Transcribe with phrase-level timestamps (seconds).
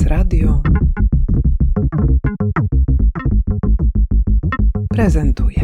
[0.00, 0.62] Prezes Radio
[4.88, 5.59] prezentuje.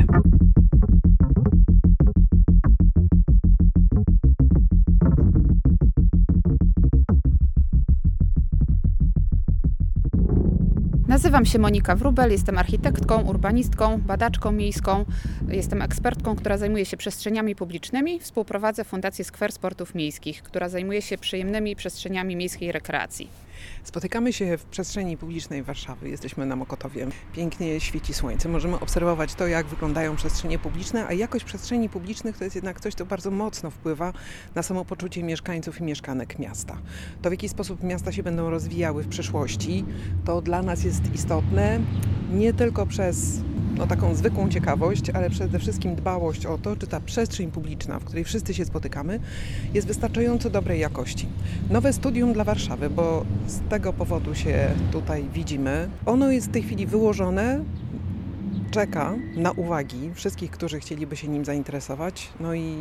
[11.37, 15.05] Nazywam się Monika Wrubel, jestem architektką, urbanistką, badaczką miejską.
[15.49, 18.21] Jestem ekspertką, która zajmuje się przestrzeniami publicznymi.
[18.21, 23.29] Współprowadzę Fundację Skwer Sportów Miejskich, która zajmuje się przyjemnymi przestrzeniami miejskiej rekreacji.
[23.85, 26.09] Spotykamy się w przestrzeni publicznej Warszawy.
[26.09, 27.07] Jesteśmy na Mokotowie.
[27.33, 28.49] Pięknie świeci słońce.
[28.49, 32.95] Możemy obserwować to, jak wyglądają przestrzenie publiczne, a jakość przestrzeni publicznych to jest jednak coś,
[32.95, 34.13] co bardzo mocno wpływa
[34.55, 36.79] na samopoczucie mieszkańców i mieszkanek miasta.
[37.23, 39.85] To, w jaki sposób miasta się będą rozwijały w przyszłości,
[40.25, 41.26] to dla nas jest istotne
[42.33, 43.41] nie tylko przez
[43.77, 48.05] no, taką zwykłą ciekawość, ale przede wszystkim dbałość o to, czy ta przestrzeń publiczna, w
[48.05, 49.21] której wszyscy się spotykamy,
[49.75, 51.27] jest wystarczająco dobrej jakości.
[51.71, 55.89] Nowe studium dla Warszawy, bo z tego powodu się tutaj widzimy.
[56.07, 57.65] Ono jest w tej chwili wyłożone
[58.71, 62.77] czeka na uwagi wszystkich, którzy chcieliby się nim zainteresować, no i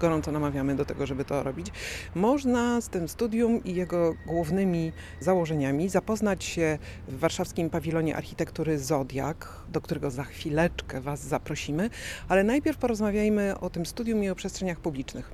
[0.00, 1.66] gorąco namawiamy do tego, żeby to robić.
[2.14, 9.48] Można z tym studium i jego głównymi założeniami zapoznać się w warszawskim pawilonie architektury Zodiak,
[9.72, 11.90] do którego za chwileczkę Was zaprosimy,
[12.28, 15.30] ale najpierw porozmawiajmy o tym studium i o przestrzeniach publicznych.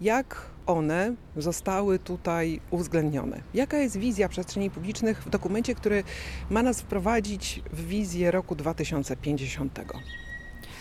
[0.00, 3.40] Jak one zostały tutaj uwzględnione.
[3.54, 6.04] Jaka jest wizja przestrzeni publicznych w dokumencie, który
[6.50, 9.80] ma nas wprowadzić w wizję roku 2050?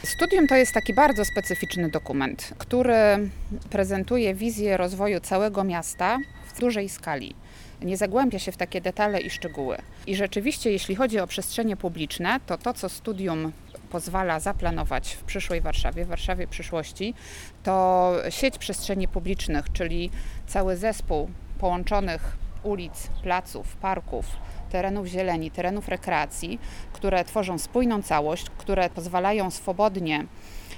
[0.04, 3.30] Studium to jest taki bardzo specyficzny dokument, który
[3.70, 7.36] prezentuje wizję rozwoju całego miasta w dużej skali.
[7.82, 9.78] Nie zagłębia się w takie detale i szczegóły.
[10.08, 13.52] I rzeczywiście, jeśli chodzi o przestrzenie publiczne, to to, co studium
[13.86, 17.14] pozwala zaplanować w przyszłej Warszawie, w Warszawie przyszłości,
[17.64, 20.10] to sieć przestrzeni publicznych, czyli
[20.48, 24.26] cały zespół połączonych ulic, placów, parków,
[24.70, 26.60] terenów zieleni, terenów rekreacji,
[26.94, 30.26] które tworzą spójną całość, które pozwalają swobodnie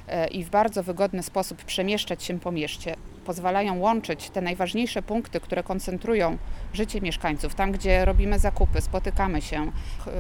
[0.08, 2.96] e, i w bardzo wygodny sposób przemieszczać się po mieście,
[3.28, 6.38] pozwalają łączyć te najważniejsze punkty, które koncentrują
[6.74, 9.72] życie mieszkańców, tam gdzie robimy zakupy, spotykamy się,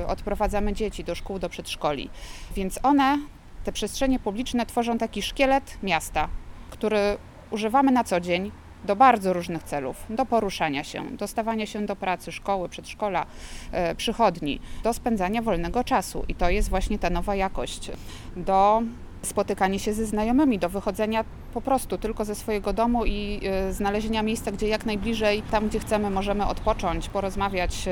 [0.07, 2.09] odprowadzamy dzieci do szkół, do przedszkoli.
[2.55, 3.19] Więc one,
[3.63, 6.27] te przestrzenie publiczne, tworzą taki szkielet miasta,
[6.69, 7.17] który
[7.51, 8.51] używamy na co dzień,
[8.85, 13.25] do bardzo różnych celów, do poruszania się, do stawania się do pracy, szkoły, przedszkola,
[13.71, 16.25] e, przychodni, do spędzania wolnego czasu.
[16.27, 17.91] I to jest właśnie ta nowa jakość,
[18.35, 18.81] do
[19.21, 23.39] spotykanie się ze znajomymi, do wychodzenia po prostu tylko ze swojego domu i
[23.69, 27.87] y, znalezienia miejsca, gdzie jak najbliżej, tam gdzie chcemy, możemy odpocząć, porozmawiać,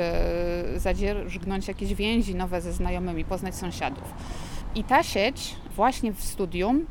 [0.76, 4.14] y, zadzierżgnąć jakieś więzi nowe ze znajomymi, poznać sąsiadów.
[4.74, 6.86] I ta sieć właśnie w studium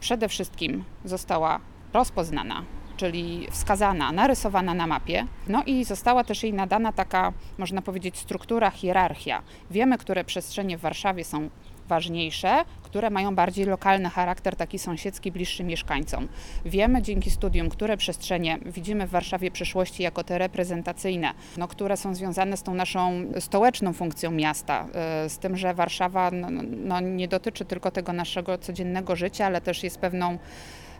[0.00, 1.60] przede wszystkim została
[1.92, 2.64] rozpoznana
[2.96, 5.26] czyli wskazana, narysowana na mapie.
[5.48, 9.42] No i została też jej nadana taka, można powiedzieć, struktura, hierarchia.
[9.70, 11.50] Wiemy, które przestrzenie w Warszawie są
[11.88, 16.28] ważniejsze, które mają bardziej lokalny charakter, taki sąsiedzki, bliższy mieszkańcom.
[16.64, 22.14] Wiemy dzięki studium, które przestrzenie widzimy w Warszawie przyszłości jako te reprezentacyjne, no, które są
[22.14, 27.28] związane z tą naszą stołeczną funkcją miasta, e, z tym, że Warszawa no, no, nie
[27.28, 30.38] dotyczy tylko tego naszego codziennego życia, ale też jest pewną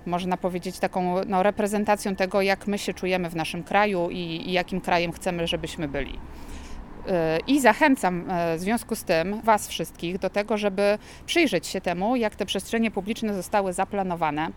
[0.06, 4.52] można powiedzieć, taką no, reprezentacją tego, jak my się czujemy w naszym kraju i, i
[4.52, 6.18] jakim krajem chcemy, żebyśmy byli.
[7.46, 12.16] I zachęcam e, w związku z tym Was wszystkich do tego, żeby przyjrzeć się temu,
[12.16, 14.50] jak te przestrzenie publiczne zostały zaplanowane.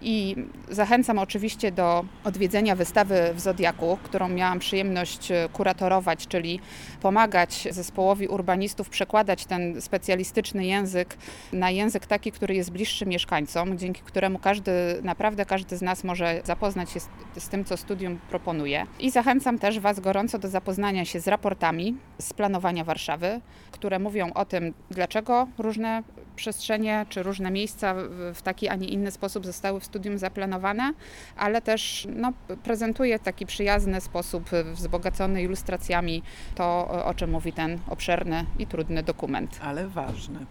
[0.00, 0.36] I
[0.70, 6.60] zachęcam oczywiście do odwiedzenia wystawy w Zodiaku, którą miałam przyjemność e, kuratorować, czyli
[7.02, 11.16] pomagać zespołowi urbanistów przekładać ten specjalistyczny język
[11.52, 16.40] na język taki, który jest bliższy mieszkańcom, dzięki któremu każdy, naprawdę każdy z nas może
[16.44, 17.08] zapoznać się z,
[17.38, 18.86] z tym, co studium proponuje.
[19.00, 24.32] I zachęcam też Was gorąco do zapoznania się z raportami z planowania Warszawy, które mówią
[24.32, 26.02] o tym, dlaczego różne
[26.36, 27.94] przestrzenie czy różne miejsca
[28.34, 30.92] w taki, a nie inny sposób zostały w studium zaplanowane,
[31.36, 32.32] ale też no,
[32.62, 36.22] prezentuje w taki przyjazny sposób, wzbogacony ilustracjami
[36.54, 39.58] to, o czym mówi ten obszerny i trudny dokument.
[39.62, 40.46] Ale ważny.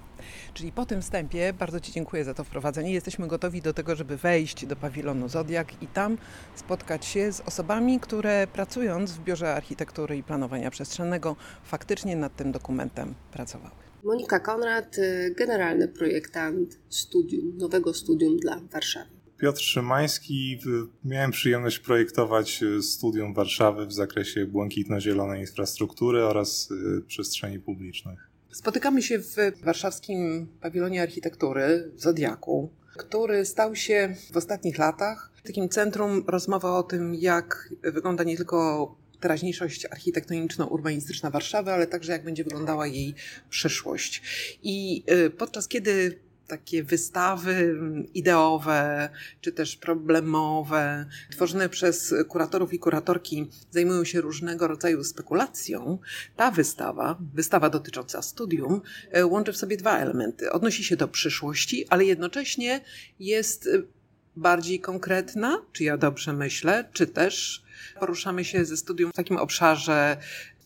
[0.53, 2.91] Czyli po tym wstępie bardzo Ci dziękuję za to wprowadzenie.
[2.91, 6.17] Jesteśmy gotowi do tego, żeby wejść do pawilonu Zodiak i tam
[6.55, 12.51] spotkać się z osobami, które pracując w Biurze Architektury i Planowania Przestrzennego faktycznie nad tym
[12.51, 13.90] dokumentem pracowały.
[14.03, 19.09] Monika Konrad, y, generalny projektant studium, nowego studium dla Warszawy.
[19.37, 20.59] Piotr Szymański.
[21.05, 28.29] Miałem przyjemność projektować y, studium Warszawy w zakresie błękitno-zielonej infrastruktury oraz y, przestrzeni publicznych.
[28.51, 35.69] Spotykamy się w warszawskim pawilonie architektury w Zodiaku, który stał się w ostatnich latach takim
[35.69, 42.43] centrum rozmowy o tym, jak wygląda nie tylko teraźniejszość architektoniczno-urbanistyczna Warszawy, ale także jak będzie
[42.43, 43.13] wyglądała jej
[43.49, 44.21] przyszłość.
[44.63, 46.19] I y, podczas kiedy
[46.51, 47.79] takie wystawy
[48.13, 49.09] ideowe,
[49.41, 55.99] czy też problemowe, tworzone przez kuratorów i kuratorki, zajmują się różnego rodzaju spekulacją.
[56.35, 58.81] Ta wystawa, wystawa dotycząca studium,
[59.11, 60.51] e, łączy w sobie dwa elementy.
[60.51, 62.81] Odnosi się do przyszłości, ale jednocześnie
[63.19, 64.00] jest e,
[64.35, 67.63] bardziej konkretna, czy ja dobrze myślę, czy też
[67.99, 70.17] poruszamy się ze studium w takim obszarze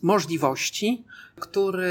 [0.02, 1.04] możliwości,
[1.40, 1.90] który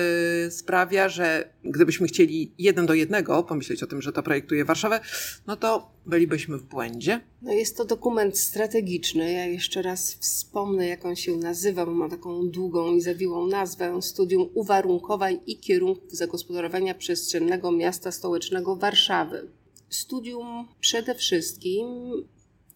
[0.51, 5.01] sprawia, że gdybyśmy chcieli jeden do jednego pomyśleć o tym, że to projektuje Warszawę,
[5.47, 7.21] no to bylibyśmy w błędzie.
[7.43, 9.33] No jest to dokument strategiczny.
[9.33, 14.03] Ja jeszcze raz wspomnę, jak on się nazywa, bo ma taką długą i zawiłą nazwę.
[14.03, 19.49] Studium uwarunkowań i kierunków zagospodarowania przestrzennego miasta stołecznego Warszawy.
[19.95, 21.87] Studium przede wszystkim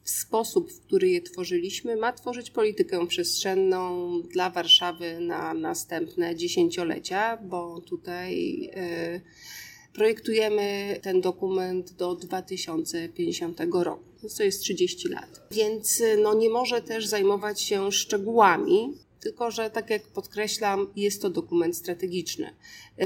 [0.04, 7.80] sposób, w który je tworzyliśmy, ma tworzyć politykę przestrzenną dla Warszawy na następne dziesięciolecia, bo
[7.80, 8.62] tutaj
[9.16, 9.20] y,
[9.92, 14.04] projektujemy ten dokument do 2050 roku.
[14.36, 15.40] To jest 30 lat.
[15.50, 21.22] Więc e, no, nie może też zajmować się szczegółami, tylko że, tak jak podkreślam, jest
[21.22, 22.54] to dokument strategiczny.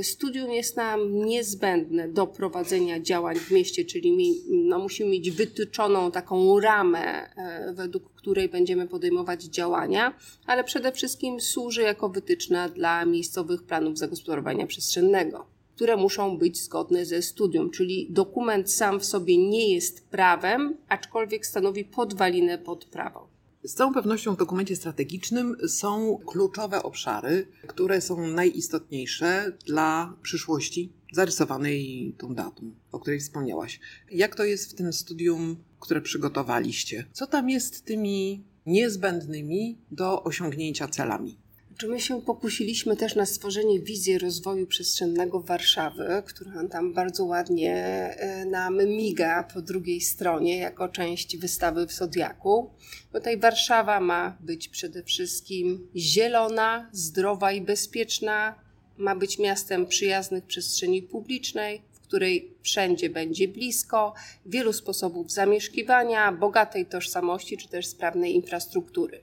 [0.03, 6.61] Studium jest nam niezbędne do prowadzenia działań w mieście, czyli no, musimy mieć wytyczoną taką
[6.61, 10.17] ramę, e, według której będziemy podejmować działania,
[10.47, 17.05] ale przede wszystkim służy jako wytyczna dla miejscowych planów zagospodarowania przestrzennego które muszą być zgodne
[17.05, 23.32] ze studium, czyli dokument sam w sobie nie jest prawem, aczkolwiek stanowi podwalinę pod prawo.
[23.65, 32.15] Z całą pewnością w dokumencie strategicznym są kluczowe obszary, które są najistotniejsze dla przyszłości zarysowanej
[32.19, 33.81] tą datą, o której wspomniałaś.
[34.11, 37.07] Jak to jest w tym studium, które przygotowaliście?
[37.13, 41.39] Co tam jest tymi niezbędnymi do osiągnięcia celami?
[41.79, 47.75] Czy my się pokusiliśmy też na stworzenie wizji rozwoju przestrzennego Warszawy, która tam bardzo ładnie
[47.75, 52.71] e, nam miga po drugiej stronie jako część wystawy w Zodiaku.
[53.13, 58.55] Tutaj Warszawa ma być przede wszystkim zielona, zdrowa i bezpieczna,
[58.97, 64.15] ma być miastem przyjaznych przestrzeni publicznej, w której wszędzie będzie blisko,
[64.47, 69.21] wielu sposobów zamieszkiwania, bogatej tożsamości czy też sprawnej infrastruktury.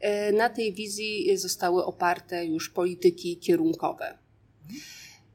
[0.00, 4.18] E, na tej wizji zostały oparte już polityki kierunkowe.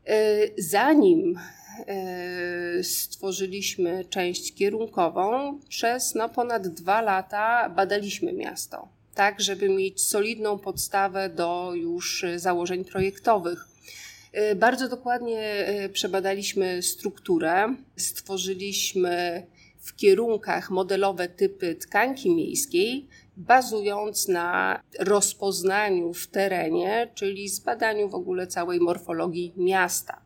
[0.06, 0.16] E,
[0.58, 1.40] zanim
[1.88, 10.60] e, stworzyliśmy część kierunkową, przez no, ponad dwa lata badaliśmy miasto, tak żeby mieć solidną
[10.60, 13.68] podstawę do już założeń projektowych.
[14.56, 19.46] Bardzo dokładnie przebadaliśmy strukturę, stworzyliśmy
[19.80, 23.08] w kierunkach modelowe typy tkanki miejskiej,
[23.38, 30.22] bazując na rozpoznaniu w terenie, czyli zbadaniu w ogóle całej morfologii miasta.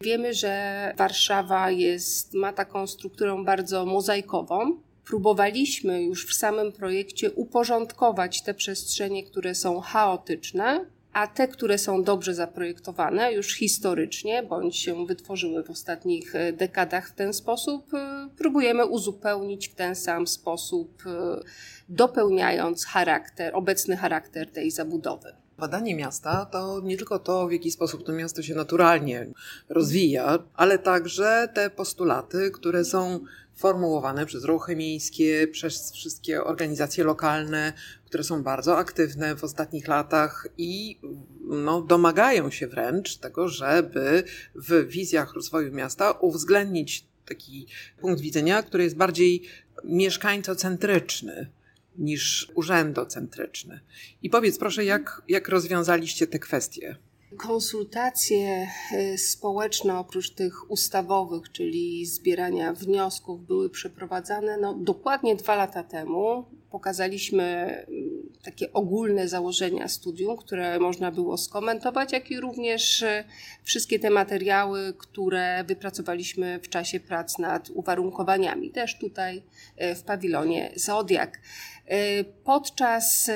[0.00, 4.80] Wiemy, że Warszawa jest, ma taką strukturę bardzo mozaikową.
[5.04, 12.02] Próbowaliśmy już w samym projekcie uporządkować te przestrzenie, które są chaotyczne, a te, które są
[12.02, 18.28] dobrze zaprojektowane już historycznie bądź się wytworzyły w ostatnich e, dekadach w ten sposób, e,
[18.38, 21.40] próbujemy uzupełnić w ten sam sposób, e,
[21.88, 25.32] dopełniając charakter, obecny charakter tej zabudowy.
[25.58, 29.26] Badanie miasta to nie tylko to, w jaki sposób to miasto się naturalnie
[29.68, 33.20] rozwija, ale także te postulaty, które są
[33.58, 37.72] formułowane przez ruchy miejskie, przez wszystkie organizacje lokalne,
[38.04, 41.00] które są bardzo aktywne w ostatnich latach i
[41.40, 44.24] no, domagają się wręcz tego, żeby
[44.54, 47.66] w wizjach rozwoju miasta uwzględnić taki
[48.00, 49.42] punkt widzenia, który jest bardziej
[49.84, 51.50] mieszkańcocentryczny
[51.98, 53.80] niż urzędocentryczny.
[54.22, 56.96] I powiedz proszę, jak, jak rozwiązaliście te kwestie?
[57.36, 65.82] Konsultacje e, społeczne, oprócz tych ustawowych, czyli zbierania wniosków, były przeprowadzane no, dokładnie dwa lata
[65.82, 66.44] temu.
[66.70, 73.24] Pokazaliśmy mm, takie ogólne założenia studium, które można było skomentować, jak i również e,
[73.62, 79.42] wszystkie te materiały, które wypracowaliśmy w czasie prac nad uwarunkowaniami, też tutaj
[79.76, 81.40] e, w pawilonie Zodiak.
[81.88, 83.30] E, podczas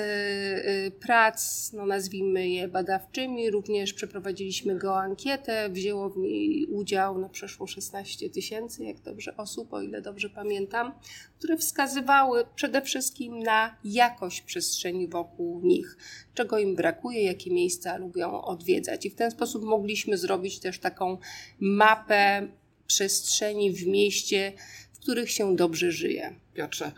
[1.00, 8.30] prac, no nazwijmy je badawczymi, również przeprowadziliśmy geoankietę, wzięło w niej udział na przeszło 16
[8.30, 10.92] tysięcy, jak dobrze osób, o ile dobrze pamiętam,
[11.38, 15.96] które wskazywały przede wszystkim na jakość przestrzeni wokół nich,
[16.34, 19.06] czego im brakuje, jakie miejsca lubią odwiedzać.
[19.06, 21.18] I w ten sposób mogliśmy zrobić też taką
[21.60, 22.48] mapę
[22.86, 24.52] przestrzeni w mieście,
[24.92, 26.34] w których się dobrze żyje.
[26.54, 26.92] Piotrze,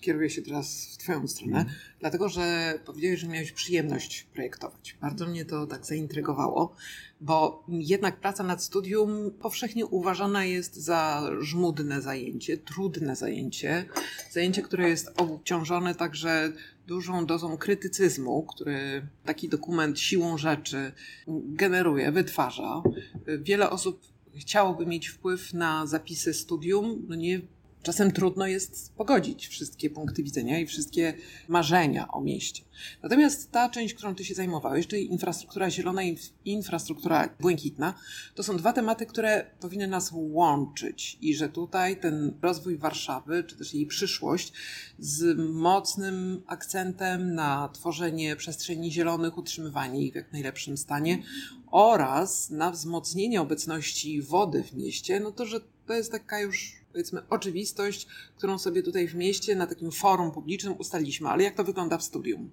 [0.00, 1.72] kieruję się teraz w Twoją stronę, mm.
[2.00, 4.96] dlatego że powiedziałeś, że miałeś przyjemność projektować.
[5.00, 6.74] Bardzo mnie to tak zaintrygowało,
[7.20, 13.84] bo jednak praca nad studium powszechnie uważana jest za żmudne zajęcie, trudne zajęcie,
[14.30, 16.52] zajęcie, które jest obciążone także
[16.86, 20.92] dużą dozą krytycyzmu, który taki dokument siłą rzeczy
[21.28, 22.82] generuje, wytwarza.
[23.26, 24.00] Wiele osób
[24.34, 27.40] chciałoby mieć wpływ na zapisy studium, no nie
[27.82, 31.14] Czasem trudno jest pogodzić wszystkie punkty widzenia i wszystkie
[31.48, 32.64] marzenia o mieście.
[33.02, 37.94] Natomiast ta część, którą ty się zajmowałeś, czyli infrastruktura zielona i infrastruktura błękitna,
[38.34, 43.56] to są dwa tematy, które powinny nas łączyć i że tutaj ten rozwój Warszawy, czy
[43.56, 44.52] też jej przyszłość
[44.98, 51.22] z mocnym akcentem na tworzenie przestrzeni zielonych, utrzymywanie ich w jak najlepszym stanie
[51.70, 57.22] oraz na wzmocnienie obecności wody w mieście, no to że to jest taka już powiedzmy
[57.30, 58.06] oczywistość,
[58.36, 61.28] którą sobie tutaj w mieście na takim forum publicznym ustaliliśmy.
[61.28, 62.50] Ale jak to wygląda w studium?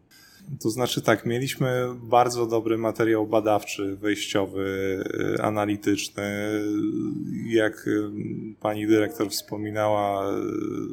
[0.62, 4.64] To znaczy tak, mieliśmy bardzo dobry materiał badawczy, wejściowy,
[5.38, 6.24] y, analityczny.
[7.46, 8.10] Jak y,
[8.60, 10.42] pani dyrektor wspominała, y,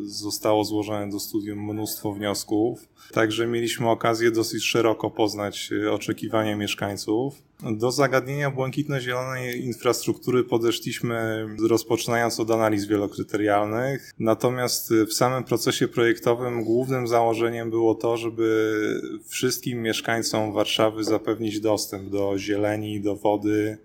[0.05, 2.89] zostało złożone do studium mnóstwo wniosków.
[3.13, 7.43] Także mieliśmy okazję dosyć szeroko poznać oczekiwania mieszkańców.
[7.63, 14.13] Do zagadnienia błękitno-zielonej infrastruktury podeszliśmy rozpoczynając od analiz wielokryterialnych.
[14.19, 22.11] Natomiast w samym procesie projektowym głównym założeniem było to, żeby wszystkim mieszkańcom Warszawy zapewnić dostęp
[22.11, 23.79] do zieleni, do wody,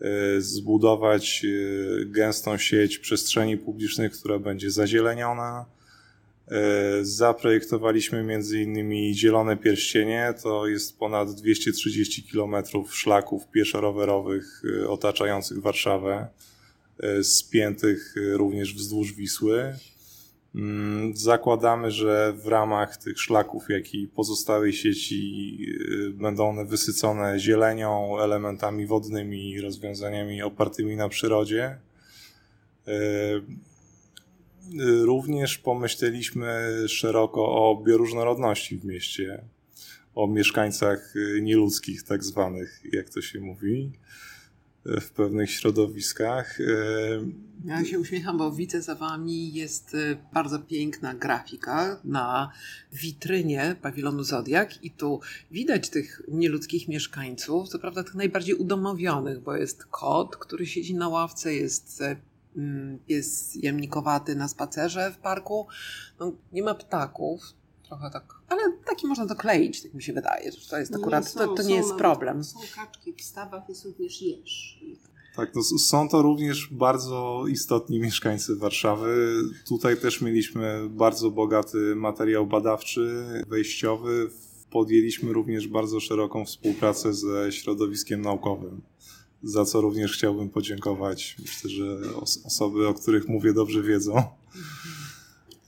[0.00, 5.66] e, zbudować e, gęstą sieć przestrzeni publicznych, która będzie zazieleniona
[7.02, 12.54] zaprojektowaliśmy między innymi Zielone Pierścienie, to jest ponad 230 km
[12.88, 16.28] szlaków pieszo-rowerowych e, otaczających Warszawę,
[17.00, 19.74] e, spiętych również wzdłuż Wisły.
[20.54, 25.58] Mm, zakładamy, że w ramach tych szlaków, jak i pozostałej sieci
[26.12, 31.78] będą one wysycone zielenią, elementami wodnymi, rozwiązaniami opartymi na przyrodzie.
[35.02, 39.44] Również pomyśleliśmy szeroko o bioróżnorodności w mieście,
[40.14, 43.92] o mieszkańcach y, nieludzkich, tak zwanych, jak to się mówi,
[44.86, 46.60] y, w pewnych środowiskach.
[46.60, 46.64] Y,
[47.64, 49.96] ja się uśmiecham, bo widzę za Wami jest
[50.34, 52.52] bardzo piękna grafika na
[52.92, 59.56] witrynie pawilonu Zodiak i tu widać tych nieludzkich mieszkańców, co prawda tych najbardziej udomowionych, bo
[59.56, 62.02] jest kot, który siedzi na ławce, jest
[63.06, 65.66] pies mm, jamnikowaty na spacerze w parku.
[66.20, 67.40] No, nie ma ptaków,
[67.82, 71.24] trochę tak, ale taki można to kleić, tak mi się wydaje, że to jest akurat,
[71.24, 72.44] nie, są, to, to, nie jest problem.
[72.44, 74.80] Są kaczki w stawach, jest również jeż.
[75.36, 79.42] Tak, no, są to również bardzo istotni mieszkańcy Warszawy.
[79.68, 84.30] Tutaj też mieliśmy bardzo bogaty materiał badawczy, wejściowy.
[84.70, 88.82] Podjęliśmy również bardzo szeroką współpracę ze środowiskiem naukowym
[89.42, 91.36] za co również chciałbym podziękować.
[91.38, 94.14] Myślę, że os osoby, o których mówię, dobrze wiedzą,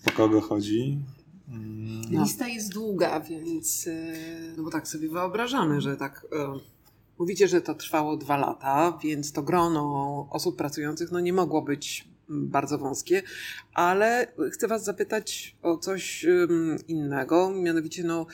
[0.07, 0.99] o kogo chodzi.
[2.11, 2.23] No.
[2.23, 3.87] Lista jest długa, więc.
[3.87, 4.15] E,
[4.57, 6.27] no bo tak sobie wyobrażamy, że tak.
[6.33, 6.59] E,
[7.19, 12.09] mówicie, że to trwało dwa lata, więc to grono osób pracujących no nie mogło być
[12.29, 13.23] bardzo wąskie,
[13.75, 16.27] ale chcę Was zapytać o coś
[16.89, 18.27] innego, mianowicie no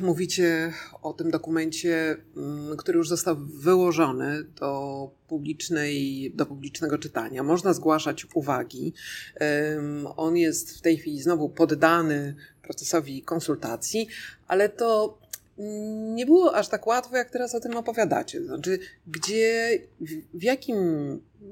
[0.00, 0.72] Mówicie
[1.02, 7.42] o tym dokumencie, mm, który już został wyłożony do, publicznej, do publicznego czytania.
[7.42, 8.94] Można zgłaszać uwagi.
[10.16, 14.08] On jest w tej chwili znowu poddany procesowi konsultacji,
[14.48, 15.18] ale to
[16.14, 18.44] nie było aż tak łatwo, jak teraz o tym opowiadacie.
[18.44, 19.78] Znaczy, gdzie,
[20.34, 20.76] w jakim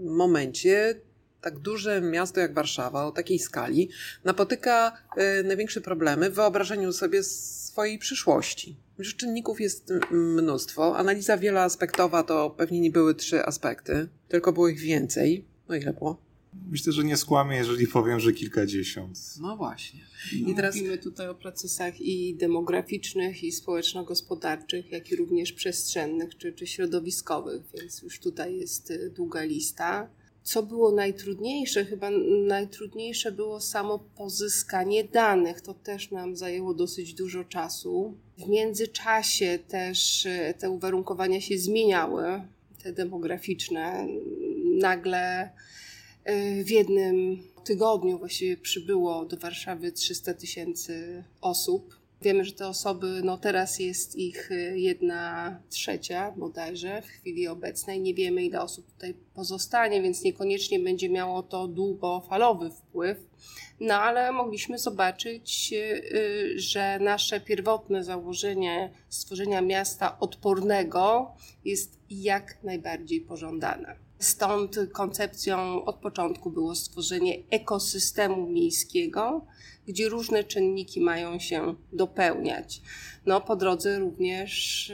[0.04, 0.94] momencie
[1.40, 3.90] tak duże miasto jak Warszawa o takiej skali
[4.24, 7.22] napotyka e, największe problemy w wyobrażeniu sobie
[7.70, 8.76] swojej przyszłości.
[8.98, 10.96] Że czynników jest mnóstwo.
[10.96, 15.44] Analiza wieloaspektowa to pewnie nie były trzy aspekty, tylko było ich więcej.
[15.68, 16.22] No ile było?
[16.70, 19.18] Myślę, że nie skłamię, jeżeli powiem, że kilkadziesiąt.
[19.40, 20.00] No właśnie.
[20.46, 20.76] I teraz...
[20.76, 27.62] Mówimy tutaj o procesach i demograficznych, i społeczno-gospodarczych, jak i również przestrzennych czy, czy środowiskowych,
[27.74, 30.10] więc już tutaj jest y, długa lista.
[30.50, 31.84] Co było najtrudniejsze?
[31.84, 32.10] Chyba
[32.46, 35.60] najtrudniejsze było samo pozyskanie danych.
[35.60, 38.14] To też nam zajęło dosyć dużo czasu.
[38.38, 42.42] W międzyczasie też e, te uwarunkowania się zmieniały,
[42.82, 44.06] te demograficzne.
[44.80, 45.50] Nagle
[46.24, 53.20] e, w jednym tygodniu właściwie przybyło do Warszawy 300 tysięcy osób Wiemy, że te osoby,
[53.24, 58.00] no teraz jest ich y, jedna trzecia bodajże w chwili obecnej.
[58.00, 63.18] Nie wiemy, ile osób tutaj pozostanie, więc niekoniecznie będzie miało to długofalowy wpływ.
[63.80, 71.34] No ale mogliśmy zobaczyć, y, że nasze pierwotne założenie stworzenia miasta odpornego
[71.64, 73.96] jest jak najbardziej pożądane.
[74.18, 79.46] Stąd koncepcją od początku było stworzenie ekosystemu miejskiego,
[79.90, 82.80] gdzie różne czynniki mają się dopełniać.
[83.26, 84.88] No, po drodze również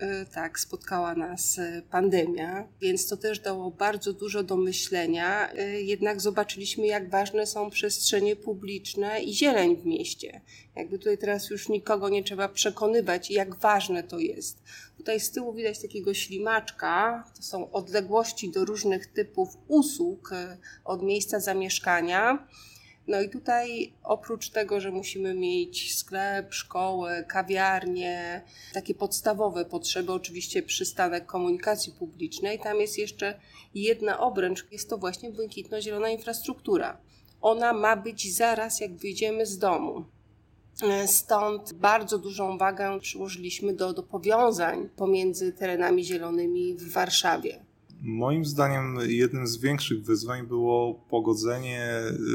[0.00, 1.60] yy, tak spotkała nas
[1.90, 5.52] pandemia, więc to też dało bardzo dużo do myślenia.
[5.82, 10.40] Jednak zobaczyliśmy, jak ważne są przestrzenie publiczne i zieleń w mieście.
[10.76, 14.62] Jakby tutaj teraz już nikogo nie trzeba przekonywać, jak ważne to jest.
[14.96, 17.24] Tutaj z tyłu widać takiego ślimaczka.
[17.36, 20.30] To są odległości do różnych typów usług
[20.84, 22.46] od miejsca zamieszkania.
[23.10, 28.42] No i tutaj oprócz tego, że musimy mieć sklep, szkołę, kawiarnię,
[28.74, 33.40] takie podstawowe potrzeby, oczywiście przystanek komunikacji publicznej, tam jest jeszcze
[33.74, 36.98] jedna obręcz, jest to właśnie błękitno-zielona infrastruktura.
[37.40, 40.04] Ona ma być zaraz jak wyjdziemy z domu.
[41.06, 47.69] Stąd bardzo dużą wagę przyłożyliśmy do, do powiązań pomiędzy terenami zielonymi w Warszawie.
[48.02, 51.90] Moim zdaniem jednym z większych wyzwań było pogodzenie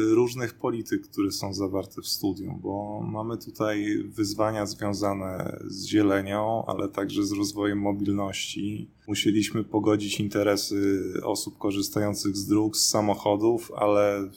[0.10, 6.90] różnych polityk, które są zawarte w studium, bo mamy tutaj wyzwania związane z zielenią, ale
[6.90, 8.90] także z rozwojem mobilności.
[9.08, 14.30] Musieliśmy pogodzić interesy osób korzystających z dróg, z samochodów, ale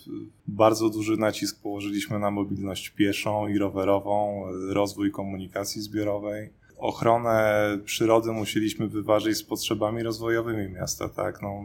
[0.46, 8.88] bardzo duży nacisk położyliśmy na mobilność pieszą i rowerową, rozwój komunikacji zbiorowej ochronę przyrody musieliśmy
[8.88, 11.42] wyważyć z potrzebami rozwojowymi miasta, tak?
[11.42, 11.64] No,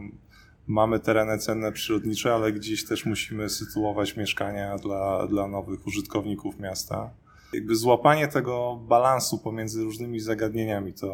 [0.66, 7.10] mamy tereny cenne przyrodnicze, ale gdzieś też musimy sytuować mieszkania dla, dla nowych użytkowników miasta
[7.54, 11.06] jakby złapanie tego balansu pomiędzy różnymi zagadnieniami to,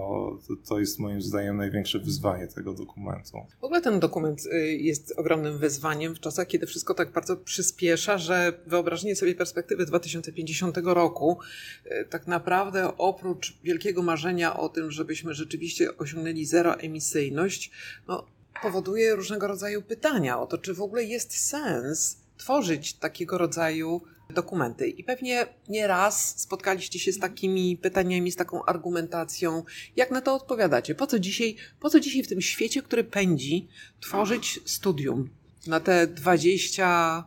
[0.48, 3.38] to, to, jest moim zdaniem największe wyzwanie tego dokumentu.
[3.60, 8.18] W ogóle ten dokument y, jest ogromnym wyzwaniem w czasach, kiedy wszystko tak bardzo przyspiesza,
[8.18, 11.38] że wyobrażenie sobie perspektywy 2050 roku
[11.86, 17.70] y, tak naprawdę oprócz wielkiego marzenia o tym, żebyśmy rzeczywiście osiągnęli zeroemisyjność,
[18.08, 18.26] no,
[18.62, 24.88] powoduje różnego rodzaju pytania o to, czy w ogóle jest sens tworzyć takiego rodzaju dokumenty.
[24.88, 29.62] I pewnie nie raz spotkaliście się z takimi pytaniami, z taką argumentacją.
[29.96, 30.94] Jak na to odpowiadacie?
[30.94, 33.68] Po co dzisiaj, po co dzisiaj w tym świecie, który pędzi,
[34.00, 35.30] tworzyć studium
[35.66, 37.24] na te 20,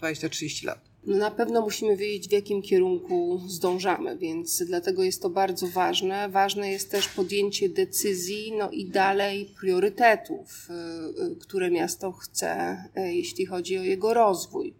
[0.00, 0.86] 20-30 lat?
[1.06, 6.28] No na pewno musimy wiedzieć, w jakim kierunku zdążamy, więc dlatego jest to bardzo ważne.
[6.28, 13.14] Ważne jest też podjęcie decyzji, no i dalej priorytetów, y, y, które miasto chce, y,
[13.14, 14.74] jeśli chodzi o jego rozwój.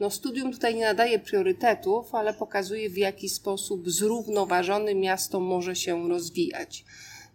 [0.00, 6.08] No, studium tutaj nie nadaje priorytetów, ale pokazuje, w jaki sposób zrównoważone miasto może się
[6.08, 6.84] rozwijać.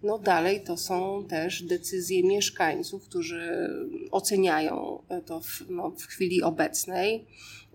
[0.04, 3.70] No dalej to są też decyzje mieszkańców, którzy
[4.12, 7.26] oceniają to w, no, w chwili obecnej.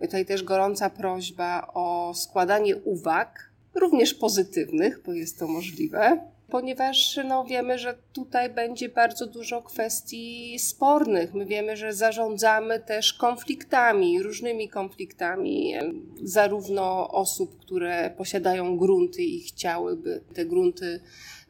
[0.00, 7.44] Tutaj też gorąca prośba o składanie uwag, również pozytywnych, bo jest to możliwe ponieważ no,
[7.44, 11.34] wiemy, że tutaj będzie bardzo dużo kwestii spornych.
[11.34, 15.74] My wiemy, że zarządzamy też konfliktami, różnymi konfliktami,
[16.22, 21.00] zarówno osób, które posiadają grunty i chciałyby te grunty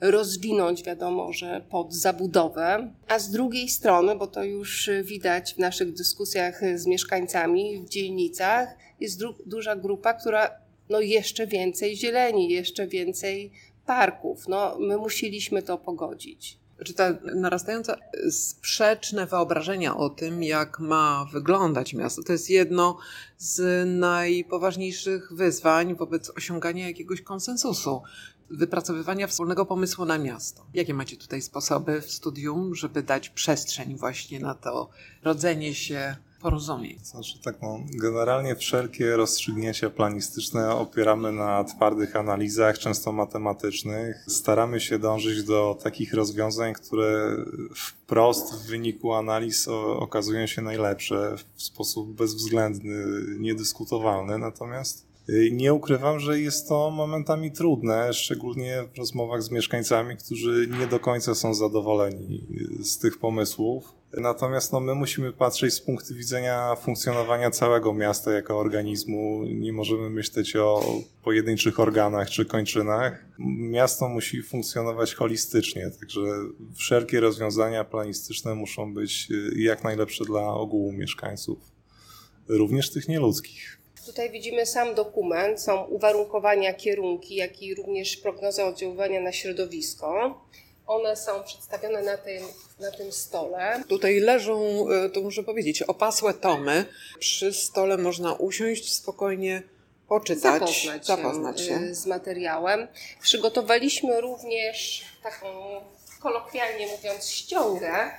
[0.01, 5.93] rozwinąć, wiadomo, że pod zabudowę, a z drugiej strony, bo to już widać w naszych
[5.93, 10.51] dyskusjach z mieszkańcami w dzielnicach, jest duża grupa, która
[10.91, 13.53] no jeszcze więcej zieleni, jeszcze więcej
[13.91, 14.49] parków.
[14.49, 16.59] No, my musieliśmy to pogodzić.
[16.85, 17.97] Czy te narastające
[18.31, 22.99] sprzeczne wyobrażenia o tym, jak ma wyglądać miasto, to jest jedno
[23.39, 28.03] z najpoważniejszych wyzwań wobec osiągania jakiegoś konsensusu,
[28.51, 30.67] wypracowywania wspólnego pomysłu na miasto.
[30.75, 34.89] Jakie macie tutaj sposoby w studium, żeby dać przestrzeń właśnie na to
[35.23, 36.99] rodzenie się porozumień.
[37.03, 44.25] Znaczy tak, no, generalnie wszelkie rozstrzygnięcia planistyczne opieramy na twardych analizach, często matematycznych.
[44.29, 47.37] Staramy się dążyć do takich rozwiązań, które
[47.75, 53.05] wprost w wyniku analiz okazują się najlepsze w sposób bezwzględny,
[53.39, 54.39] niedyskutowalny.
[54.39, 60.69] Natomiast y, nie ukrywam, że jest to momentami trudne, szczególnie w rozmowach z mieszkańcami, którzy
[60.79, 62.47] nie do końca są zadowoleni
[62.81, 64.00] y, z tych pomysłów.
[64.13, 69.45] Natomiast no, my musimy patrzeć z punktu widzenia funkcjonowania całego miasta jako organizmu.
[69.45, 70.85] Nie możemy myśleć o
[71.23, 73.25] pojedynczych organach czy kończynach.
[73.59, 76.21] Miasto musi funkcjonować holistycznie, także
[76.77, 81.59] wszelkie rozwiązania planistyczne muszą być jak najlepsze dla ogółu mieszkańców,
[82.49, 83.81] również tych nieludzkich.
[84.07, 90.41] Tutaj widzimy sam dokument, są uwarunkowania, kierunki, jak i również prognoza oddziaływania na środowisko.
[90.91, 92.43] One są przedstawione na tym,
[92.81, 93.83] na tym stole.
[93.89, 96.85] Tutaj leżą, e, to muszę powiedzieć, opasłe tomy.
[97.19, 99.63] Przy stole można usiąść, spokojnie
[100.09, 101.81] poczytać, zapoznać, zapoznać się, się.
[101.81, 102.89] y, z materiałem.
[103.23, 105.47] Przygotowaliśmy również taką,
[106.21, 108.11] kolokwialnie mówiąc, ściągę,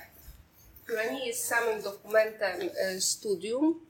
[0.84, 2.60] która nie jest samym dokumentem
[2.96, 3.86] y, studium,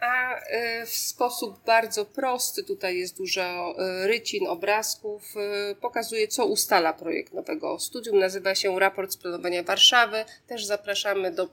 [0.00, 0.40] a
[0.82, 5.34] y, w sposób bardzo prosty, tutaj jest dużo y, rycin, obrazków,
[5.70, 8.18] y, pokazuje, co ustala projekt nowego studium.
[8.18, 10.24] Nazywa się Raport z Planowania Warszawy.
[10.46, 11.48] Też zapraszamy do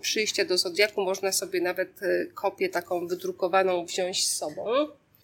[0.00, 1.02] przyjścia do Zodiaku.
[1.02, 2.00] Można sobie nawet
[2.34, 4.64] kopię taką wydrukowaną wziąć z sobą.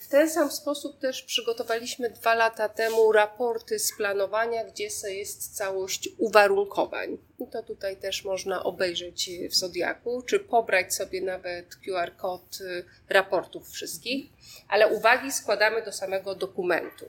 [0.04, 6.08] W ten sam sposób też przygotowaliśmy dwa lata temu raporty z planowania, gdzie jest całość
[6.18, 7.18] uwarunkowań.
[7.40, 12.84] I to tutaj też można obejrzeć w Zodiaku, czy pobrać sobie nawet QR kod y,
[13.08, 14.30] raportów wszystkich,
[14.68, 17.06] ale uwagi składamy do samego dokumentu,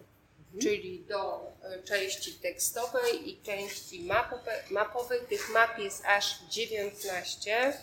[0.62, 5.20] czyli do y, części tekstowej i części mapowe, mapowej.
[5.30, 7.74] Tych map jest aż 19.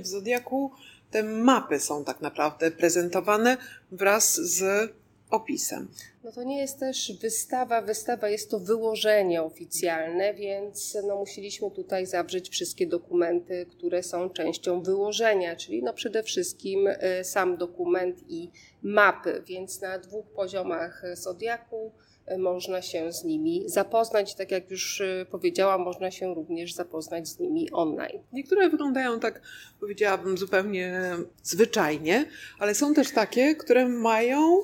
[0.00, 0.72] W Zodiaku
[1.10, 3.56] te mapy są tak naprawdę prezentowane
[3.92, 4.90] wraz z
[5.30, 5.88] opisem.
[6.24, 12.06] No to nie jest też wystawa, wystawa jest to wyłożenie oficjalne, więc no musieliśmy tutaj
[12.06, 18.50] zawrzeć wszystkie dokumenty, które są częścią wyłożenia, czyli no przede wszystkim y, sam dokument i
[18.82, 22.07] mapy, więc na dwóch poziomach Zodiaku y,
[22.38, 24.34] można się z nimi zapoznać.
[24.34, 28.18] Tak jak już y, powiedziałam, można się również zapoznać z nimi online.
[28.32, 29.42] Niektóre wyglądają tak,
[29.80, 31.00] powiedziałabym, zupełnie
[31.42, 32.24] zwyczajnie,
[32.58, 34.62] ale są też takie, które mają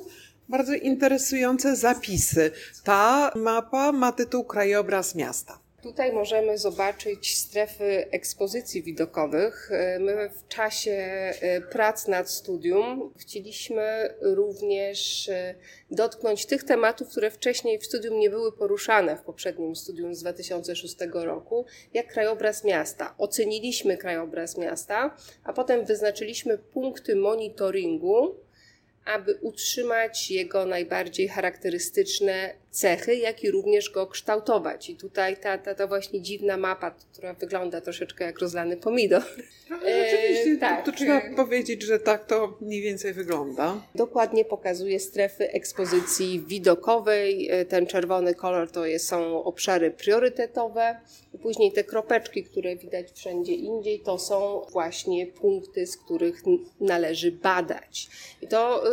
[0.49, 2.51] bardzo interesujące zapisy.
[2.83, 5.64] Ta mapa ma tytuł Krajobraz miasta.
[5.85, 9.69] Tutaj możemy zobaczyć strefy ekspozycji widokowych.
[9.99, 15.55] My w czasie e, prac nad studium chcieliśmy również e,
[15.91, 20.95] dotknąć tych tematów, które wcześniej w studium nie były poruszane w poprzednim studium z 2006
[21.13, 23.15] roku, jak krajobraz miasta.
[23.17, 28.44] Oceniliśmy krajobraz miasta, a potem wyznaczyliśmy punkty monitoringu,
[29.05, 34.89] aby utrzymać jego najbardziej charakterystyczne cechy, jak i również go kształtować.
[34.89, 39.21] I tutaj ta, ta, ta właśnie dziwna mapa, która wygląda troszeczkę jak rozlany pomidor.
[39.69, 40.85] No, Rzeczywiście, E, tak.
[40.85, 43.81] to, to trzeba powiedzieć, że tak to mniej więcej wygląda.
[43.95, 47.49] Dokładnie pokazuje strefy ekspozycji widokowej.
[47.51, 50.95] E, Ten czerwony kolor to jest, są obszary priorytetowe.
[51.45, 56.43] Później te kropeczki, które widać wszędzie indziej, to są właśnie punkty, z których
[56.79, 58.07] należy badać.
[58.41, 58.87] I to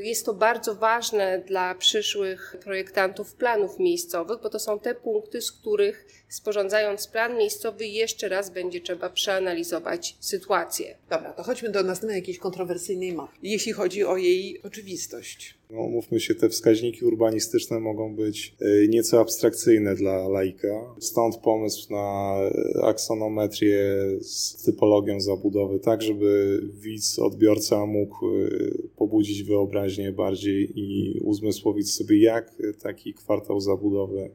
[0.00, 5.42] y, jest to bardzo ważne dla przyszłych projektantów planów miejscowych, bo to są te punkty,
[5.42, 10.96] z których sporządzając plan miejscowy jeszcze raz będzie trzeba przeanalizować sytuację.
[11.10, 15.54] Dobra, to chodźmy do następnej jakiejś kontrowersyjnej mapy, jeśli chodzi o jej oczywistość.
[15.70, 20.94] No, mówmy się, te wskaźniki urbanistyczne mogą być e, nieco abstrakcyjne dla laika.
[21.00, 22.36] Stąd pomysł na
[22.78, 23.84] e, aksonometrię
[24.20, 28.48] z typologią zabudowy, tak żeby widz, odbiorca mógł e,
[28.96, 34.30] pobudzić wyobraźnię bardziej i uzmysłowić sobie, jak taki kwartał zabudowy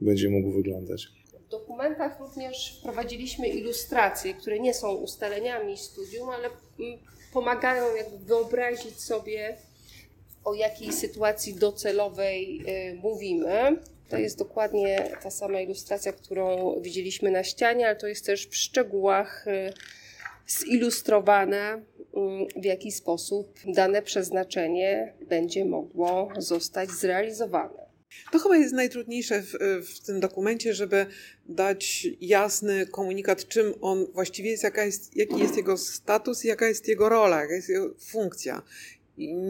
[0.00, 1.23] będzie mógł wyglądać.
[1.46, 6.48] W dokumentach również wprowadziliśmy ilustracje, które nie są ustaleniami studium, ale
[6.80, 6.98] mm,
[7.32, 9.56] pomagają jakby wyobrazić sobie,
[10.44, 13.76] o jakiej sytuacji docelowej y, mówimy.
[14.08, 18.56] To jest dokładnie ta sama ilustracja, którą widzieliśmy na ścianie, ale to jest też w
[18.56, 19.72] szczegółach y,
[20.46, 21.82] zilustrowane,
[22.14, 27.83] mm, w jaki sposób dane przeznaczenie będzie mogło zostać zrealizowane.
[28.32, 29.52] To chyba jest najtrudniejsze w,
[29.94, 31.06] w tym dokumencie, żeby
[31.46, 36.88] dać jasny komunikat, czym on właściwie jest, jaka jest, jaki jest jego status jaka jest
[36.88, 38.62] jego rola, jaka jest jego funkcja.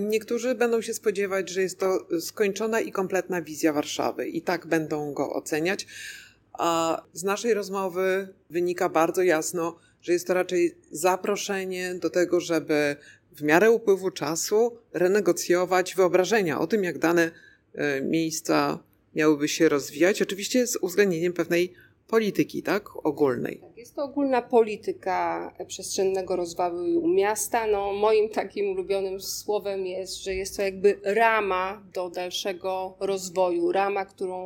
[0.09, 5.13] Niektórzy będą się spodziewać, że jest to skończona i kompletna wizja Warszawy i tak będą
[5.13, 5.87] go oceniać.
[6.53, 12.97] A z naszej rozmowy wynika bardzo jasno, że jest to raczej zaproszenie do tego, żeby
[13.37, 17.31] w miarę upływu czasu renegocjować wyobrażenia o tym, jak dane
[18.03, 18.79] miejsca
[19.15, 21.73] miałyby się rozwijać, oczywiście z uwzględnieniem pewnej
[22.09, 23.59] polityki, tak, ogólnej.
[23.59, 27.67] Tak, Jest to ogólna polityka przestrzennego rozwoju miasta.
[27.67, 34.05] No, moim takim ulubionym słowem jest, że jest to jakby rama do dalszego rozwoju, rama,
[34.05, 34.39] którą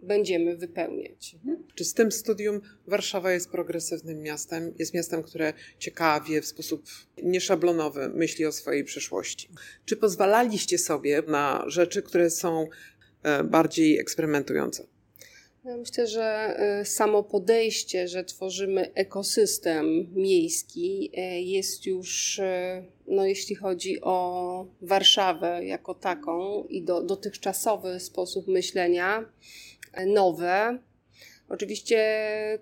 [0.00, 1.36] będziemy wypełniać.
[1.74, 6.82] Czy z tym studium Warszawa jest progresywnym miastem, jest miastem, które ciekawie, w sposób
[7.22, 9.48] nieszablonowy myśli o swojej przyszłości?
[9.84, 12.68] Czy pozwalaliście sobie na rzeczy, które są
[13.22, 14.97] e, bardziej eksperymentujące?
[15.76, 23.54] Myślę, że y, samo podejście, że tworzymy ekosystem miejski, y, jest już, y, no, jeśli
[23.54, 29.24] chodzi o Warszawę jako taką i do, dotychczasowy sposób myślenia,
[30.06, 30.78] nowe.
[31.48, 31.98] Oczywiście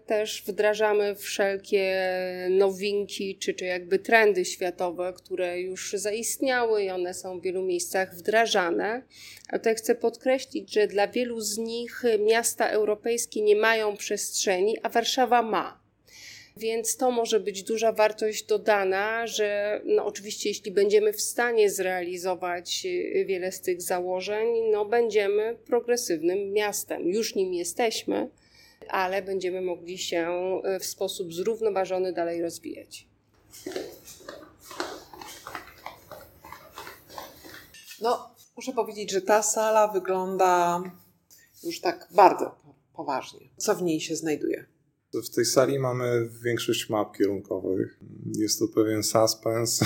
[0.06, 2.06] też wdrażamy wszelkie
[2.50, 8.14] nowinki, czy, czy jakby trendy światowe, które już zaistniały i one są w wielu miejscach
[8.14, 9.02] wdrażane.
[9.48, 14.88] A tutaj chcę podkreślić, że dla wielu z nich miasta europejskie nie mają przestrzeni, a
[14.88, 15.86] Warszawa ma.
[16.56, 22.86] Więc to może być duża wartość dodana, że no oczywiście jeśli będziemy w stanie zrealizować
[23.26, 27.08] wiele z tych założeń, no będziemy progresywnym miastem.
[27.08, 28.28] Już nim jesteśmy
[28.88, 30.28] ale będziemy mogli się
[30.64, 33.08] e, w sposób zrównoważony dalej rozwijać.
[38.02, 40.82] No, muszę powiedzieć, że ta sala wygląda
[41.64, 42.54] już tak bardzo
[42.94, 43.40] poważnie.
[43.56, 44.66] Co w niej się znajduje?
[45.14, 48.00] W tej sali mamy większość map kierunkowych.
[48.34, 49.80] Jest to pewien suspens.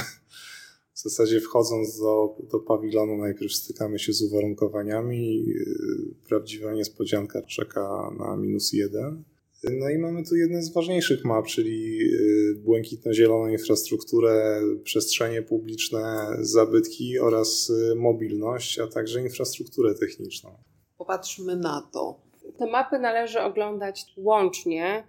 [1.01, 5.45] W zasadzie wchodząc do, do pawilonu najpierw stykamy się z uwarunkowaniami.
[6.29, 9.25] Prawdziwa niespodzianka czeka na minus jeden.
[9.71, 17.19] No i mamy tu jedne z ważniejszych map, czyli y, błękitno-zieloną infrastrukturę, przestrzenie publiczne, zabytki
[17.19, 20.51] oraz y, mobilność, a także infrastrukturę techniczną.
[20.99, 22.21] Popatrzmy na to.
[22.59, 25.05] Te mapy należy oglądać łącznie,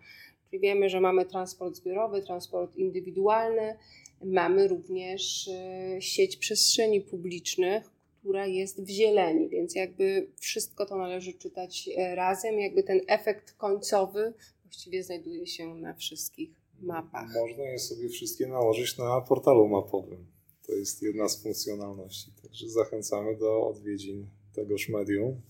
[0.49, 3.77] czyli wiemy, że mamy transport zbiorowy, transport indywidualny,
[4.23, 11.34] Mamy również e, sieć przestrzeni publicznych, która jest w zieleni, więc jakby wszystko to należy
[11.34, 12.60] czytać e, razem.
[12.60, 16.49] Jakby ten efekt końcowy właściwie znajduje się na wszystkich
[16.81, 17.27] mapach.
[17.36, 20.25] Można je sobie wszystkie nałożyć na portalu mapowym.
[20.67, 22.31] To jest jedna z funkcjonalności.
[22.43, 25.41] Także zachęcamy do odwiedzin tegoż medium.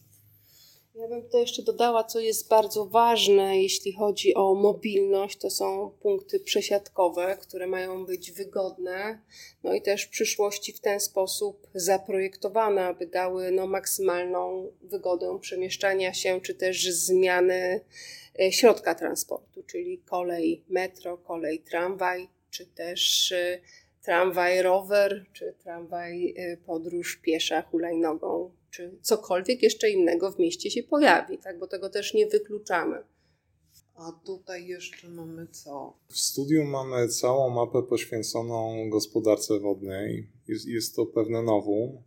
[0.96, 5.92] Ja bym tutaj jeszcze dodała, co jest bardzo ważne, jeśli chodzi o mobilność, to są
[6.02, 9.22] punkty przesiadkowe, które mają być wygodne,
[9.64, 16.14] no i też w przyszłości w ten sposób zaprojektowane, aby dały no, maksymalną wygodę przemieszczania
[16.14, 17.82] się, czy też zmiany
[18.40, 23.60] e, środka transportu, czyli kolej metro, kolej tramwaj, czy też e,
[24.02, 30.84] tramwaj rower, czy tramwaj e, podróż piesza hulajnogą czy cokolwiek jeszcze innego w mieście się
[30.84, 31.60] pojawi, tak?
[31.60, 33.04] bo tego też nie wykluczamy.
[33.96, 35.98] A tutaj jeszcze mamy co?
[36.08, 40.30] W studium mamy całą mapę poświęconą gospodarce wodnej.
[40.48, 42.04] Jest, jest to pewne nowum.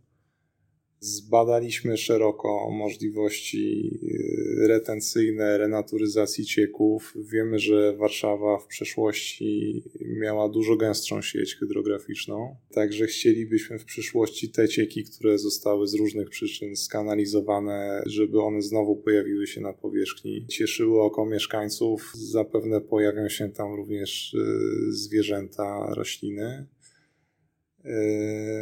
[1.05, 7.13] Zbadaliśmy szeroko możliwości y, retencyjne, renaturyzacji cieków.
[7.31, 14.67] Wiemy, że Warszawa w przeszłości miała dużo gęstszą sieć hydrograficzną, także chcielibyśmy w przyszłości te
[14.67, 21.01] cieki, które zostały z różnych przyczyn skanalizowane, żeby one znowu pojawiły się na powierzchni, cieszyły
[21.01, 22.11] oko mieszkańców.
[22.13, 26.65] Zapewne pojawią się tam również y, zwierzęta, rośliny.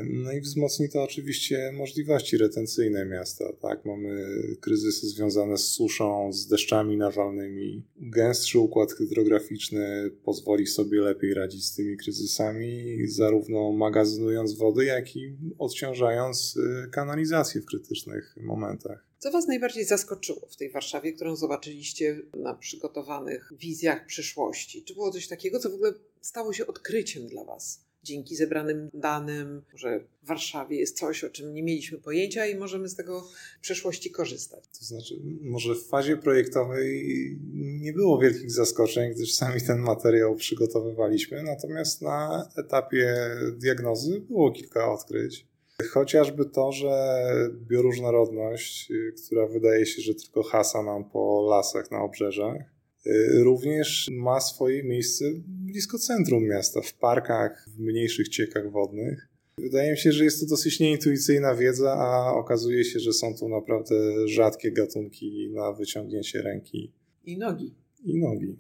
[0.03, 3.45] No i wzmocni to oczywiście możliwości retencyjne miasta.
[3.61, 3.85] Tak?
[3.85, 7.83] Mamy kryzysy związane z suszą, z deszczami nawalnymi.
[7.95, 15.35] Gęstszy układ hydrograficzny pozwoli sobie lepiej radzić z tymi kryzysami, zarówno magazynując wody, jak i
[15.59, 19.13] odciążając y, kanalizację w krytycznych momentach.
[19.19, 24.83] Co Was najbardziej zaskoczyło w tej Warszawie, którą zobaczyliście na przygotowanych wizjach przyszłości?
[24.83, 27.82] Czy było coś takiego, co w ogóle stało się odkryciem dla Was?
[28.03, 32.89] Dzięki zebranym danym, że w Warszawie jest coś, o czym nie mieliśmy pojęcia i możemy
[32.89, 33.21] z tego
[33.57, 34.63] w przyszłości korzystać.
[34.79, 41.43] To znaczy, może w fazie projektowej nie było wielkich zaskoczeń, gdyż sami ten materiał przygotowywaliśmy,
[41.43, 43.15] natomiast na etapie
[43.57, 45.47] diagnozy było kilka odkryć.
[45.91, 47.25] Chociażby to, że
[47.67, 48.91] bioróżnorodność,
[49.25, 52.73] która wydaje się, że tylko hasa nam po lasach na obrzeżach,
[53.07, 55.25] Y, również ma swoje miejsce
[55.73, 59.27] blisko centrum miasta, w parkach, w mniejszych ciekach wodnych.
[59.57, 63.49] Wydaje mi się, że jest to dosyć nieintuicyjna wiedza, a okazuje się, że są tu
[63.49, 63.95] naprawdę
[64.27, 66.91] rzadkie gatunki na wyciągnięcie ręki.
[67.25, 67.75] I nogi.
[68.03, 68.57] I nogi.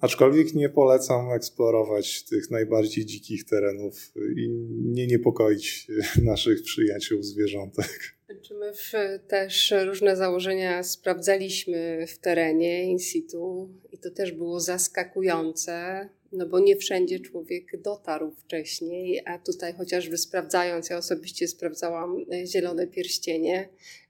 [0.00, 4.48] Aczkolwiek nie polecam eksplorować tych najbardziej dzikich terenów i
[4.80, 5.86] nie niepokoić
[6.32, 8.16] naszych przyjaciół zwierzątek.
[8.42, 8.92] Czy my w,
[9.28, 16.58] też różne założenia sprawdzaliśmy w terenie, in situ, i to też było zaskakujące, no bo
[16.58, 23.68] nie wszędzie człowiek dotarł wcześniej, a tutaj chociażby sprawdzając, ja osobiście sprawdzałam e, zielone pierścienie,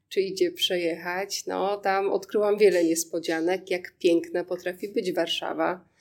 [0.08, 5.96] czy idzie przejechać, no tam odkryłam wiele niespodzianek, jak piękna potrafi być Warszawa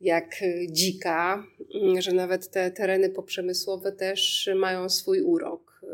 [0.00, 1.46] jak e, dzika,
[1.98, 5.80] że nawet te tereny poprzemysłowe też mają swój urok.
[5.82, 5.86] E,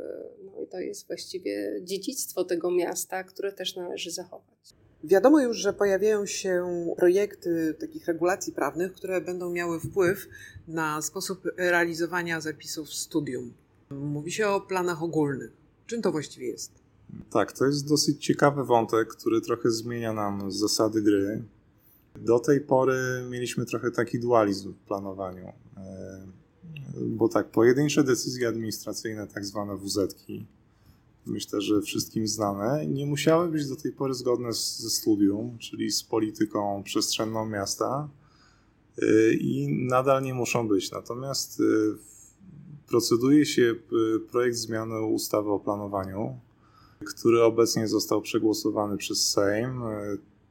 [0.44, 4.85] no i to jest właściwie dziedzictwo tego miasta, które też należy zachować.
[5.04, 10.28] Wiadomo już, że pojawiają się projekty takich regulacji prawnych, które będą miały wpływ
[10.68, 13.52] na sposób realizowania zapisów studium.
[13.90, 15.52] Mówi się o planach ogólnych.
[15.86, 16.70] Czym to właściwie jest?
[17.30, 21.42] Tak, to jest dosyć ciekawy wątek, który trochę zmienia nam zasady gry.
[22.16, 22.98] Do tej pory
[23.30, 25.52] mieliśmy trochę taki dualizm w planowaniu.
[25.76, 26.26] E,
[27.00, 30.46] bo tak, pojedyncze decyzje administracyjne, tak zwane WZ-ki,
[31.26, 35.90] myślę, że wszystkim znane, nie musiały być do tej pory zgodne z, ze studium, czyli
[35.90, 38.08] z polityką przestrzenną miasta
[39.02, 40.90] e, i nadal nie muszą być.
[40.90, 41.64] Natomiast e,
[42.88, 43.74] proceduje się
[44.30, 46.38] projekt zmiany ustawy o planowaniu,
[47.04, 49.82] który obecnie został przegłosowany przez Sejm.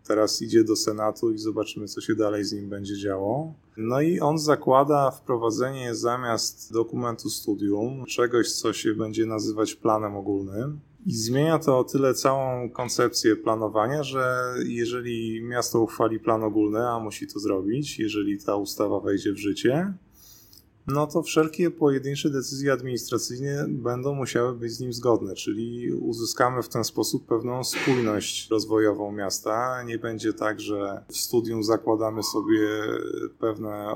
[0.07, 3.53] Teraz idzie do Senatu i zobaczymy, co się dalej z nim będzie działo.
[3.77, 10.79] No i on zakłada wprowadzenie zamiast dokumentu studium czegoś, co się będzie nazywać planem ogólnym.
[11.05, 16.99] I zmienia to o tyle całą koncepcję planowania, że jeżeli miasto uchwali plan ogólny, a
[16.99, 19.93] musi to zrobić, jeżeli ta ustawa wejdzie w życie,
[20.87, 26.69] no to wszelkie pojedyncze decyzje administracyjne będą musiały być z nim zgodne, czyli uzyskamy w
[26.69, 29.83] ten sposób pewną spójność rozwojową miasta.
[29.83, 32.69] Nie będzie tak, że w studium zakładamy sobie
[33.39, 33.89] pewne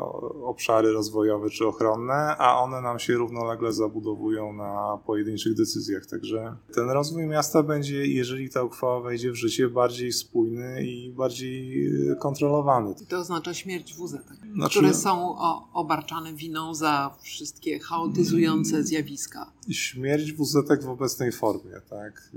[0.43, 6.05] obszary rozwojowe czy ochronne, a one nam się równolegle zabudowują na pojedynczych decyzjach.
[6.05, 11.89] Także ten rozwój miasta będzie, jeżeli ta uchwała wejdzie w życie, bardziej spójny i bardziej
[12.19, 12.95] kontrolowany.
[13.01, 14.17] I to oznacza śmierć WZ,
[14.53, 15.35] znaczy, które są
[15.73, 19.51] obarczane winą za wszystkie chaotyzujące zjawiska.
[19.71, 22.31] Śmierć WZ w obecnej formie, tak.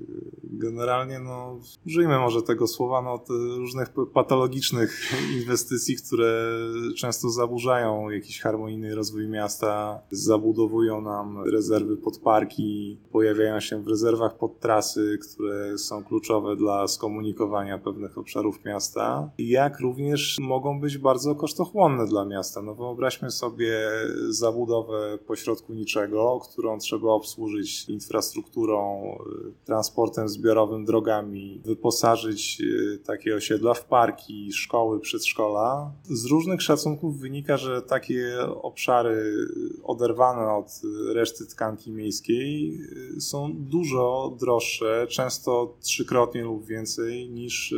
[0.45, 3.25] Generalnie, no, użyjmy może tego słowa, no,
[3.57, 6.49] różnych patologicznych inwestycji, które
[6.97, 14.39] często zaburzają jakiś harmonijny rozwój miasta, zabudowują nam rezerwy pod parki, pojawiają się w rezerwach
[14.39, 21.35] pod trasy, które są kluczowe dla skomunikowania pewnych obszarów miasta, jak również mogą być bardzo
[21.35, 22.63] kosztochłonne dla miasta.
[22.63, 23.91] No wyobraźmy sobie
[24.33, 29.03] zabudowę pośrodku niczego, którą trzeba obsłużyć infrastrukturą,
[29.49, 35.93] y, transportem zbiorowym, drogami, wyposażyć y, takie osiedla w parki, szkoły, przedszkola.
[36.05, 39.35] Z różnych szacunków wynika, że takie obszary
[39.83, 40.81] oderwane od
[41.15, 42.81] reszty tkanki miejskiej
[43.17, 47.75] y, są dużo droższe, często trzykrotnie lub więcej niż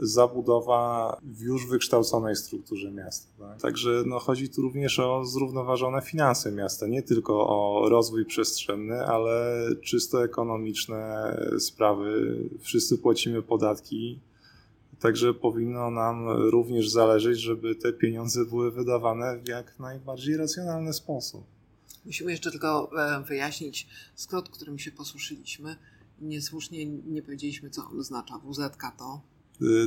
[0.00, 3.28] zabudowa w już wykształconej strukturze miasta.
[3.38, 3.60] Tak?
[3.60, 9.66] Także no, chodzi tu również o zrównoważone finanse miasta, nie tylko o rozwój przestrzenny, ale
[9.82, 12.38] czysto ekonomiczne sprawy.
[12.60, 14.20] Wszyscy płacimy podatki,
[15.00, 21.44] Także powinno nam również zależeć, żeby te pieniądze były wydawane w jak najbardziej racjonalny sposób.
[22.04, 25.76] Musimy jeszcze tylko e, wyjaśnić skrót, którym się posłużyliśmy.
[26.20, 28.38] Niesłusznie nie powiedzieliśmy, co on oznacza.
[28.38, 28.60] WZ
[28.98, 29.20] to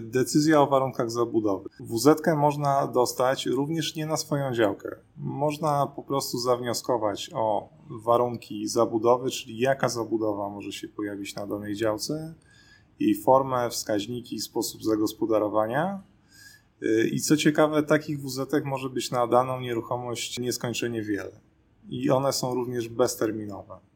[0.01, 1.69] decyzja o warunkach zabudowy.
[1.79, 2.07] WZ
[2.37, 4.95] można dostać również nie na swoją działkę.
[5.17, 11.75] Można po prostu zawnioskować o warunki zabudowy, czyli jaka zabudowa może się pojawić na danej
[11.75, 12.35] działce,
[12.99, 16.03] jej formę, wskaźniki, sposób zagospodarowania.
[16.83, 21.39] Y, I co ciekawe, takich WZ może być na daną nieruchomość nieskończenie wiele.
[21.89, 23.90] I one są również bezterminowe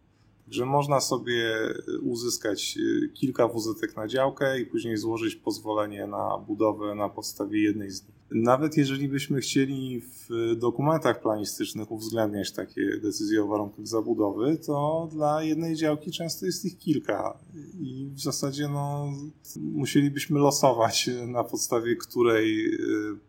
[0.50, 1.58] że można sobie
[2.02, 7.92] uzyskać y, kilka WZ na działkę i później złożyć pozwolenie na budowę na podstawie jednej
[7.92, 8.16] z nich.
[8.32, 15.44] Nawet jeżeli byśmy chcieli w dokumentach planistycznych uwzględniać takie decyzje o warunkach zabudowy, to dla
[15.44, 17.40] jednej działki często jest ich kilka
[17.80, 19.14] i w zasadzie no,
[19.62, 22.80] musielibyśmy losować, na podstawie której y,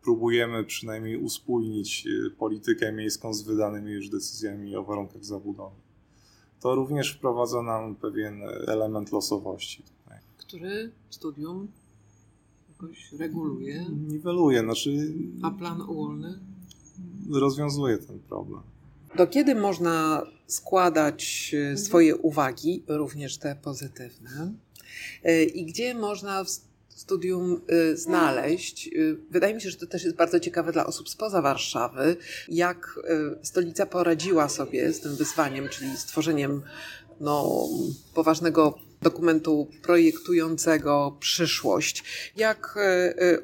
[0.02, 5.85] próbujemy przynajmniej uspójnić y, politykę miejską z wydanymi już decyzjami o warunkach zabudowy
[6.66, 9.82] to również wprowadza nam pewien element losowości.
[9.82, 10.18] Tutaj.
[10.36, 11.68] Który studium
[12.68, 13.86] jakoś reguluje?
[14.08, 15.14] Niweluje, znaczy.
[15.42, 16.38] A plan ogólny?
[17.32, 18.60] Rozwiązuje ten problem.
[19.16, 21.78] Do kiedy można składać e, mhm.
[21.78, 24.52] swoje uwagi, również te pozytywne?
[25.24, 26.44] E, I gdzie można
[26.96, 28.88] studium y, znaleźć.
[28.88, 32.16] Y, wydaje mi się, że to też jest bardzo ciekawe dla osób spoza Warszawy,
[32.48, 33.00] jak
[33.42, 36.62] y, stolica poradziła sobie z tym wyzwaniem, czyli stworzeniem
[37.20, 37.68] no,
[38.14, 42.04] poważnego dokumentu projektującego przyszłość.
[42.36, 42.78] Jak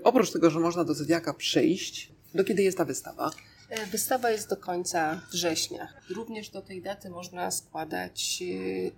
[0.02, 3.30] oprócz tego, że można do Zodiaka przyjść, do kiedy jest ta wystawa?
[3.72, 5.88] E, wystawa jest do końca września.
[6.10, 8.42] Również do tej daty można składać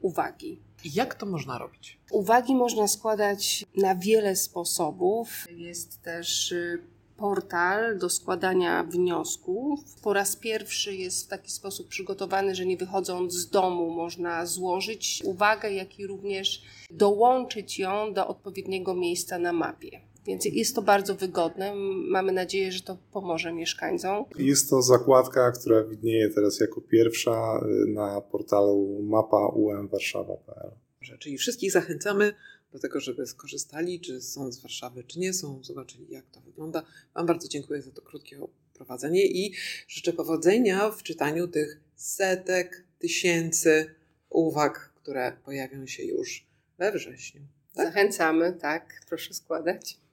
[0.01, 0.61] uwagi.
[0.85, 1.99] Jak to można robić?
[2.11, 5.29] Uwagi można składać na wiele sposobów.
[5.51, 6.83] Jest też y,
[7.16, 9.81] portal do składania wniosków.
[10.03, 15.22] Po raz pierwszy jest w taki sposób przygotowany, że nie wychodząc z domu można złożyć
[15.25, 20.01] uwagę, jak i również dołączyć ją do odpowiedniego miejsca na mapie.
[20.27, 21.72] Więc jest to bardzo wygodne.
[22.11, 24.25] Mamy nadzieję, że to pomoże mieszkańcom.
[24.39, 30.70] Jest to zakładka, która widnieje teraz jako pierwsza y, na portalu mapa.umwarszawa.pl.
[31.18, 32.35] Czyli wszystkich zachęcamy
[32.72, 36.83] do tego, żeby skorzystali, czy są z Warszawy, czy nie są, zobaczyli jak to wygląda.
[37.14, 38.39] Wam bardzo dziękuję za to krótkie
[38.75, 39.55] oprowadzenie i
[39.89, 43.95] życzę powodzenia w czytaniu tych setek, tysięcy
[44.31, 46.47] uwag, które pojawią się już
[46.79, 47.41] we wrześniu.
[47.75, 47.87] Tak?
[47.87, 49.99] Zachęcamy, tak, proszę składać.